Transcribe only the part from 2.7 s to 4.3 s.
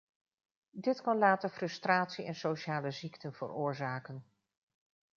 ziekten veroorzaken.